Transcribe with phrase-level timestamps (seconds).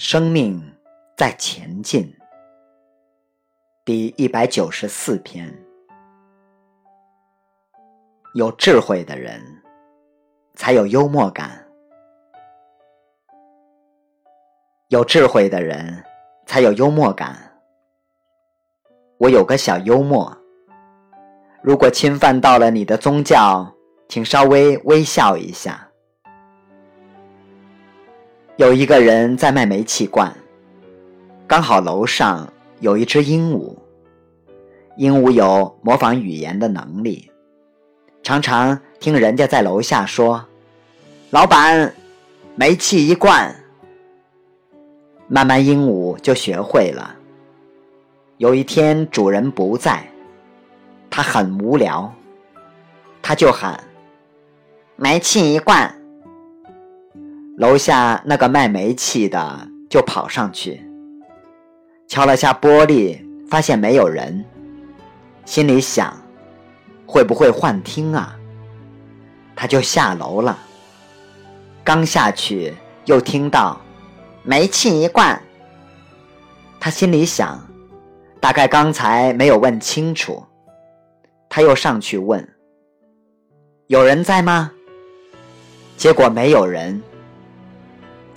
[0.00, 0.62] 生命
[1.16, 2.16] 在前进，
[3.84, 5.52] 第一百九十四篇。
[8.34, 9.42] 有智慧的人
[10.54, 11.66] 才有幽默感，
[14.86, 16.04] 有智慧的人
[16.46, 17.36] 才有幽默感。
[19.18, 20.32] 我有个小幽默，
[21.60, 23.74] 如果侵犯到了你的宗教，
[24.08, 25.87] 请稍微微笑一下。
[28.58, 30.36] 有一个人在卖煤气罐，
[31.46, 33.72] 刚好楼上有一只鹦鹉。
[34.96, 37.30] 鹦鹉有模仿语言的能力，
[38.20, 40.44] 常常听人家在楼下说
[41.30, 41.94] ：“老板，
[42.56, 43.54] 煤气一罐。”
[45.28, 47.14] 慢慢鹦鹉就学会了。
[48.38, 50.04] 有一天主人不在，
[51.08, 52.12] 它很无聊，
[53.22, 53.78] 它就喊
[54.96, 55.94] ：“煤气一罐。”
[57.58, 60.80] 楼下那个卖煤气的就跑上去，
[62.06, 63.18] 敲了下玻璃，
[63.50, 64.44] 发现没有人，
[65.44, 66.16] 心里想：
[67.04, 68.36] 会不会幻听啊？
[69.56, 70.56] 他就下楼了。
[71.82, 72.72] 刚下去，
[73.06, 73.80] 又听到
[74.44, 75.42] 煤气一罐。
[76.78, 77.60] 他心里想：
[78.38, 80.44] 大概刚才没有问清楚。
[81.48, 82.48] 他又上去问：
[83.88, 84.70] 有人在吗？
[85.96, 87.02] 结果没有人。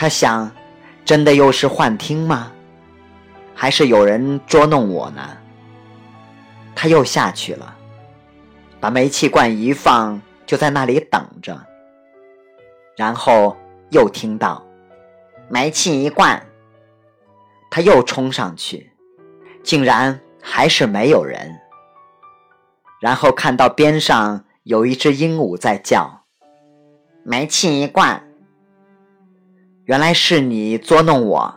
[0.00, 0.50] 他想，
[1.04, 2.50] 真的又是幻听吗？
[3.54, 5.20] 还是有人捉弄我呢？
[6.74, 7.76] 他又下去了，
[8.80, 11.66] 把煤气罐一放，就在那里等着。
[12.96, 13.54] 然后
[13.90, 14.64] 又听到
[15.50, 16.46] 煤气一罐，
[17.70, 18.90] 他又冲上去，
[19.62, 21.60] 竟然还是没有人。
[23.02, 26.22] 然后看到边上有一只鹦鹉在叫
[27.22, 28.26] ：“煤气一罐。”
[29.90, 31.52] 原来是你捉弄我，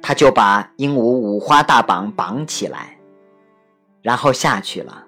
[0.00, 2.96] 他就把鹦鹉五花大绑绑起来，
[4.00, 5.06] 然后下去了。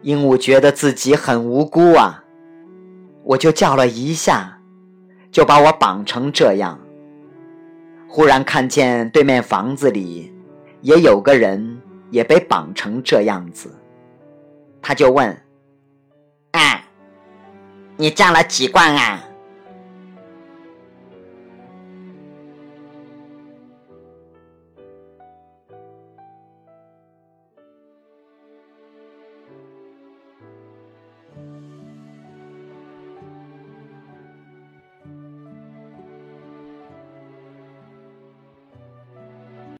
[0.00, 2.24] 鹦鹉觉得自己很无辜啊，
[3.22, 4.58] 我就叫了一下，
[5.30, 6.76] 就把我绑成这样。
[8.08, 10.34] 忽然看见对面房子里
[10.80, 11.80] 也有个人
[12.10, 13.72] 也被绑成这样子，
[14.82, 15.40] 他就问
[16.50, 16.84] ：“哎，
[17.96, 19.24] 你叫了几罐啊？”